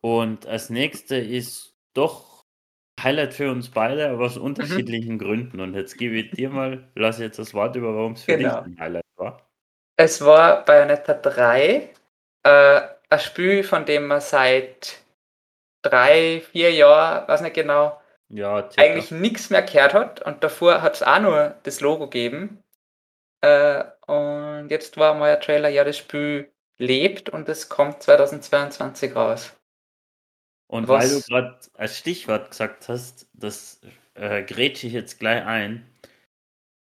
Und 0.00 0.46
als 0.46 0.70
nächste 0.70 1.16
ist 1.16 1.74
doch 1.94 2.44
Highlight 3.00 3.34
für 3.34 3.50
uns 3.50 3.70
beide, 3.70 4.10
aber 4.10 4.26
aus 4.26 4.36
mhm. 4.36 4.44
unterschiedlichen 4.44 5.14
mhm. 5.14 5.18
Gründen. 5.18 5.60
Und 5.60 5.74
jetzt 5.74 5.96
gebe 5.98 6.16
ich 6.16 6.30
dir 6.30 6.50
mal, 6.50 6.88
lass 6.94 7.18
jetzt 7.18 7.38
das 7.38 7.54
Wort 7.54 7.76
über, 7.76 7.94
warum 7.94 8.12
es 8.12 8.24
für 8.24 8.36
genau. 8.36 8.60
dich 8.60 8.66
ein 8.66 8.80
Highlight 8.80 9.04
war. 9.16 9.46
Es 9.96 10.24
war 10.24 10.64
Bayonetta 10.64 11.14
3, 11.14 11.90
äh, 12.42 12.80
ein 13.10 13.20
Spiel, 13.20 13.62
von 13.62 13.84
dem 13.84 14.06
man 14.06 14.20
seit 14.20 14.98
drei, 15.82 16.42
vier 16.50 16.72
Jahren, 16.72 17.28
weiß 17.28 17.42
nicht 17.42 17.54
genau, 17.54 18.00
ja, 18.28 18.68
eigentlich 18.76 19.10
nichts 19.10 19.50
mehr 19.50 19.62
gehört 19.62 19.94
hat. 19.94 20.22
Und 20.22 20.42
davor 20.42 20.82
hat 20.82 20.94
es 20.94 21.02
auch 21.02 21.20
nur 21.20 21.54
das 21.62 21.80
Logo 21.80 22.08
gegeben. 22.08 22.63
Äh, 23.44 23.84
und 24.06 24.70
jetzt 24.70 24.96
war 24.96 25.14
mal 25.14 25.34
ein 25.34 25.40
Trailer, 25.40 25.68
ja, 25.68 25.84
das 25.84 25.98
Spiel 25.98 26.50
lebt 26.78 27.28
und 27.28 27.46
es 27.48 27.68
kommt 27.68 28.02
2022 28.02 29.14
raus. 29.14 29.54
Und 30.66 30.88
Was? 30.88 31.04
weil 31.04 31.20
du 31.20 31.26
gerade 31.26 31.58
als 31.74 31.98
Stichwort 31.98 32.50
gesagt 32.50 32.88
hast, 32.88 33.28
das 33.34 33.82
äh, 34.14 34.42
grätsche 34.44 34.86
ich 34.86 34.94
jetzt 34.94 35.20
gleich 35.20 35.44
ein, 35.44 35.86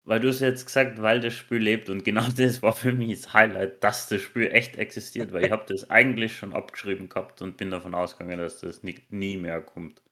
weil 0.05 0.21
du 0.21 0.29
es 0.29 0.39
jetzt 0.39 0.67
gesagt, 0.67 1.03
weil 1.03 1.21
das 1.21 1.35
Spiel 1.35 1.59
lebt 1.59 1.89
und 1.89 2.05
genau 2.05 2.23
das 2.37 2.63
war 2.63 2.73
für 2.73 2.93
mich 2.93 3.21
das 3.21 3.33
Highlight, 3.33 3.83
dass 3.83 4.09
das 4.09 4.23
Spiel 4.23 4.49
echt 4.53 4.77
existiert, 4.77 5.33
weil 5.33 5.47
ich 5.47 5.51
habe 5.51 5.65
das 5.67 5.91
eigentlich 5.91 6.37
schon 6.37 6.55
abgeschrieben 6.55 7.09
gehabt 7.09 7.43
und 7.43 7.57
bin 7.57 7.73
davon 7.73 7.97
ausgegangen, 7.97 8.39
dass 8.39 8.61
das 8.61 8.85
nie, 8.85 9.01
nie 9.09 9.37
mehr 9.39 9.61
kommt. 9.61 10.03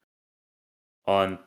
Und 1.05 1.39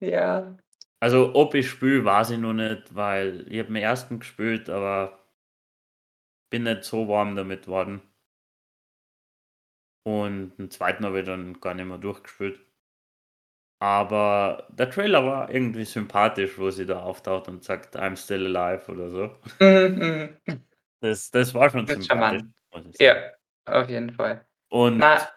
ja. 0.00 0.56
Also, 1.00 1.34
ob 1.34 1.54
ich 1.54 1.70
spiele, 1.70 2.04
weiß 2.04 2.30
ich 2.30 2.38
noch 2.38 2.54
nicht, 2.54 2.94
weil 2.94 3.46
ich 3.48 3.58
habe 3.58 3.68
den 3.68 3.76
ersten 3.76 4.18
gespielt, 4.18 4.68
aber 4.68 5.18
bin 6.50 6.64
nicht 6.64 6.84
so 6.84 7.08
warm 7.08 7.36
damit 7.36 7.68
worden. 7.68 8.02
Und 10.04 10.56
den 10.58 10.70
zweiten 10.70 11.04
habe 11.04 11.20
ich 11.20 11.26
dann 11.26 11.60
gar 11.60 11.74
nicht 11.74 11.86
mehr 11.86 11.98
durchgespielt. 11.98 12.60
Aber 13.80 14.66
der 14.70 14.90
Trailer 14.90 15.24
war 15.24 15.50
irgendwie 15.50 15.84
sympathisch, 15.84 16.58
wo 16.58 16.70
sie 16.70 16.84
da 16.86 17.02
auftaucht 17.02 17.46
und 17.46 17.62
sagt, 17.62 17.96
I'm 17.96 18.16
still 18.16 18.56
alive 18.56 18.90
oder 18.90 19.10
so. 19.10 19.36
Mhm, 19.60 20.36
mhm. 20.46 20.64
das, 21.00 21.30
das 21.30 21.54
war 21.54 21.70
schon 21.70 21.86
das 21.86 22.04
sympathisch. 22.04 22.42
Ja, 22.98 23.14
auf 23.66 23.88
jeden 23.88 24.12
Fall. 24.12 24.44
Und 24.68 24.98
Na, 24.98 25.28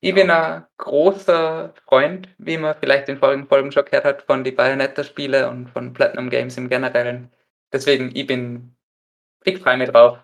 ich 0.00 0.14
bin 0.14 0.30
ein 0.30 0.66
großer 0.76 1.74
Freund, 1.84 2.28
wie 2.38 2.58
man 2.58 2.76
vielleicht 2.78 3.08
in 3.08 3.18
vorigen 3.18 3.46
Folgen 3.46 3.72
schon 3.72 3.84
gehört 3.84 4.04
hat, 4.04 4.22
von 4.22 4.44
die 4.44 4.52
Bayonetta-Spiele 4.52 5.48
und 5.48 5.68
von 5.70 5.92
Platinum 5.92 6.30
Games 6.30 6.56
im 6.56 6.68
Generellen. 6.68 7.32
Deswegen, 7.72 8.14
ich 8.14 8.26
bin, 8.26 8.76
ich 9.44 9.58
freue 9.58 9.78
mich 9.78 9.90
drauf. 9.90 10.18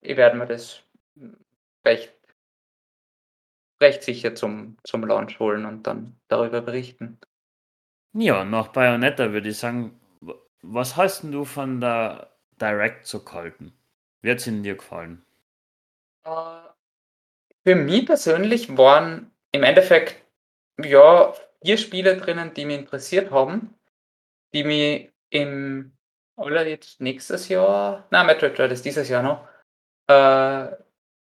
Ich 0.00 0.16
werde 0.16 0.36
mir 0.36 0.46
das 0.46 0.82
recht, 1.84 2.14
recht 3.80 4.02
sicher 4.02 4.34
zum, 4.34 4.78
zum 4.84 5.04
Launch 5.04 5.38
holen 5.38 5.66
und 5.66 5.86
dann 5.86 6.18
darüber 6.28 6.62
berichten. 6.62 7.18
Ja, 8.12 8.44
nach 8.44 8.68
Bayonetta 8.68 9.32
würde 9.32 9.50
ich 9.50 9.58
sagen, 9.58 10.00
was 10.62 10.96
hast 10.96 11.24
du 11.24 11.44
von 11.44 11.80
der 11.80 12.30
Direct 12.60 13.06
zu 13.06 13.24
kalten? 13.24 13.72
Wie 14.22 14.30
hat 14.30 14.38
es 14.38 14.44
dir 14.44 14.74
gefallen? 14.74 15.24
Uh, 16.26 16.69
für 17.64 17.74
mich 17.74 18.06
persönlich 18.06 18.76
waren 18.76 19.30
im 19.52 19.62
Endeffekt 19.62 20.24
ja 20.82 21.34
vier 21.62 21.76
Spiele 21.76 22.16
drinnen, 22.16 22.54
die 22.54 22.64
mich 22.64 22.78
interessiert 22.78 23.30
haben, 23.30 23.74
die 24.52 24.64
mich 24.64 25.10
im 25.30 25.92
oder 26.36 26.66
jetzt 26.66 27.00
nächstes 27.00 27.48
Jahr, 27.48 28.06
na 28.10 28.24
Metroid 28.24 28.56
Dread 28.56 28.72
ist 28.72 28.84
dieses 28.84 29.08
Jahr 29.08 29.22
noch, 29.22 29.46
äh, 30.08 30.74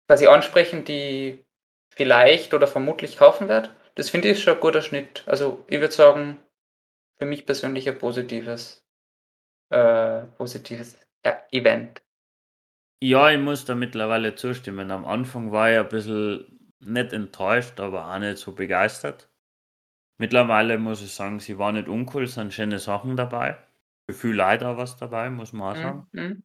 quasi 0.07 0.27
ansprechen, 0.27 0.83
die 0.83 1.45
vielleicht 1.89 2.53
oder 2.53 2.67
vermutlich 2.67 3.17
kaufen 3.17 3.47
werde. 3.47 3.69
Das 3.95 4.09
finde 4.09 4.29
ich 4.29 4.43
schon 4.43 4.55
ein 4.55 4.59
guter 4.59 4.81
Schnitt. 4.81 5.23
Also 5.25 5.63
ich 5.67 5.79
würde 5.79 5.93
sagen, 5.93 6.39
für 7.17 7.25
mich 7.25 7.45
persönlich 7.45 7.87
ein 7.87 7.97
positives, 7.97 8.85
äh, 9.69 10.23
positives 10.37 10.97
ja, 11.25 11.41
Event. 11.51 12.01
Ja, 13.01 13.29
ich 13.29 13.39
muss 13.39 13.65
da 13.65 13.75
mittlerweile 13.75 14.35
zustimmen. 14.35 14.89
Am 14.91 15.05
Anfang 15.05 15.51
war 15.51 15.71
ich 15.71 15.77
ein 15.77 15.89
bisschen 15.89 16.73
nicht 16.79 17.13
enttäuscht, 17.13 17.79
aber 17.79 18.11
auch 18.11 18.19
nicht 18.19 18.37
so 18.37 18.53
begeistert. 18.53 19.29
Mittlerweile 20.19 20.79
muss 20.79 21.03
ich 21.03 21.13
sagen, 21.13 21.39
sie 21.39 21.59
war 21.59 21.71
nicht 21.71 21.87
uncool, 21.87 22.23
es 22.23 22.33
sind 22.33 22.53
schöne 22.53 22.79
Sachen 22.79 23.15
dabei. 23.15 23.57
Für 24.09 24.33
leider 24.33 24.77
was 24.77 24.97
dabei, 24.97 25.29
muss 25.29 25.53
man 25.53 25.75
auch 25.75 25.81
sagen. 25.81 26.07
Mhm. 26.11 26.43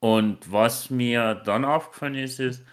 Und 0.00 0.50
was 0.52 0.90
mir 0.90 1.34
dann 1.34 1.64
aufgefallen 1.64 2.16
ist, 2.16 2.40
ist, 2.40 2.64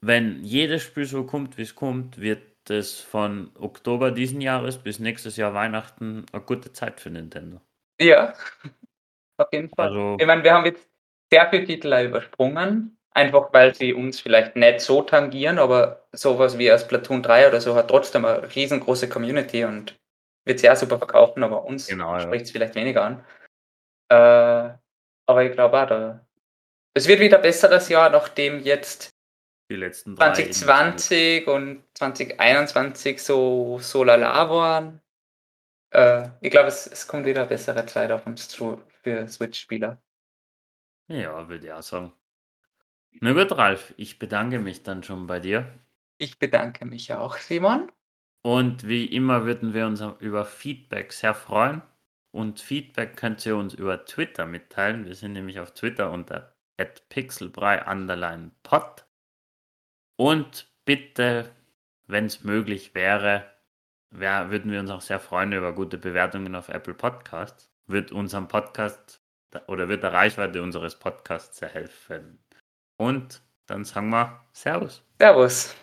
wenn 0.00 0.42
jedes 0.42 0.82
Spiel 0.82 1.04
so 1.04 1.24
kommt, 1.24 1.58
wie 1.58 1.62
es 1.62 1.74
kommt, 1.74 2.18
wird 2.18 2.70
es 2.70 3.00
von 3.00 3.50
Oktober 3.58 4.10
diesen 4.10 4.40
Jahres 4.40 4.78
bis 4.78 4.98
nächstes 4.98 5.36
Jahr 5.36 5.54
Weihnachten 5.54 6.24
eine 6.32 6.42
gute 6.42 6.72
Zeit 6.72 7.00
für 7.00 7.10
Nintendo. 7.10 7.60
Ja, 8.00 8.34
auf 9.36 9.48
jeden 9.52 9.68
Fall. 9.68 9.88
Also, 9.88 10.16
ich 10.18 10.26
meine, 10.26 10.42
wir 10.42 10.54
haben 10.54 10.64
jetzt 10.64 10.93
sehr 11.34 11.50
viele 11.50 11.64
Titel 11.64 12.04
übersprungen, 12.06 12.96
einfach 13.10 13.52
weil 13.52 13.74
sie 13.74 13.92
uns 13.92 14.20
vielleicht 14.20 14.54
nicht 14.54 14.80
so 14.80 15.02
tangieren, 15.02 15.58
aber 15.58 16.06
sowas 16.12 16.58
wie 16.58 16.70
als 16.70 16.86
Platoon 16.86 17.24
3 17.24 17.48
oder 17.48 17.60
so 17.60 17.74
hat 17.74 17.88
trotzdem 17.88 18.24
eine 18.24 18.54
riesengroße 18.54 19.08
Community 19.08 19.64
und 19.64 19.98
wird 20.44 20.60
sehr 20.60 20.76
super 20.76 20.98
verkaufen, 20.98 21.42
aber 21.42 21.64
uns 21.64 21.88
genau, 21.88 22.20
spricht 22.20 22.44
es 22.44 22.50
ja. 22.50 22.52
vielleicht 22.52 22.76
weniger 22.76 23.02
an. 23.02 23.24
Äh, 24.10 24.78
aber 25.26 25.44
ich 25.44 25.52
glaube 25.52 25.82
auch, 25.82 25.86
da, 25.88 26.26
es 26.94 27.08
wird 27.08 27.18
wieder 27.18 27.38
ein 27.38 27.42
besseres 27.42 27.88
Jahr, 27.88 28.10
nachdem 28.10 28.60
jetzt 28.60 29.10
die 29.68 29.76
letzten 29.76 30.16
2020 30.16 31.48
und 31.48 31.82
2021 31.94 33.20
so, 33.20 33.80
so 33.80 34.04
lala 34.04 34.48
waren. 34.50 35.00
Äh, 35.90 36.28
ich 36.40 36.52
glaube, 36.52 36.68
es, 36.68 36.86
es 36.86 37.08
kommt 37.08 37.26
wieder 37.26 37.40
eine 37.40 37.48
bessere 37.48 37.84
Zeit 37.86 38.12
auf 38.12 38.24
uns 38.24 38.46
zu 38.48 38.80
für 39.02 39.26
Switch-Spieler. 39.26 39.98
Ja, 41.08 41.48
würde 41.48 41.66
ich 41.66 41.72
auch 41.72 41.82
sagen. 41.82 42.12
Na 43.20 43.32
gut, 43.32 43.52
Ralf, 43.52 43.94
ich 43.96 44.18
bedanke 44.18 44.58
mich 44.58 44.82
dann 44.82 45.02
schon 45.02 45.26
bei 45.26 45.38
dir. 45.38 45.78
Ich 46.18 46.38
bedanke 46.38 46.84
mich 46.84 47.12
auch, 47.12 47.36
Simon. 47.36 47.90
Und 48.42 48.86
wie 48.86 49.06
immer 49.06 49.44
würden 49.44 49.72
wir 49.72 49.86
uns 49.86 50.02
über 50.20 50.44
Feedback 50.44 51.12
sehr 51.12 51.34
freuen. 51.34 51.82
Und 52.30 52.60
Feedback 52.60 53.16
könnt 53.16 53.44
ihr 53.46 53.56
uns 53.56 53.74
über 53.74 54.04
Twitter 54.04 54.46
mitteilen. 54.46 55.06
Wir 55.06 55.14
sind 55.14 55.32
nämlich 55.32 55.60
auf 55.60 55.72
Twitter 55.72 56.10
unter 56.10 56.54
pixelbrei 57.08 57.78
pod. 58.62 59.06
Und 60.16 60.68
bitte, 60.84 61.50
wenn 62.06 62.26
es 62.26 62.44
möglich 62.44 62.94
wäre, 62.94 63.50
wär, 64.10 64.50
würden 64.50 64.72
wir 64.72 64.80
uns 64.80 64.90
auch 64.90 65.00
sehr 65.00 65.20
freuen 65.20 65.52
über 65.52 65.72
gute 65.72 65.96
Bewertungen 65.96 66.54
auf 66.54 66.68
Apple 66.68 66.94
Podcasts. 66.94 67.70
Wird 67.86 68.12
unserem 68.12 68.48
Podcast 68.48 69.23
oder 69.66 69.88
wird 69.88 70.02
der 70.02 70.12
Reichweite 70.12 70.62
unseres 70.62 70.98
Podcasts 70.98 71.58
sehr 71.58 71.68
helfen. 71.68 72.38
Und 72.96 73.42
dann 73.66 73.84
sagen 73.84 74.10
wir 74.10 74.44
Servus. 74.52 75.02
Servus. 75.18 75.74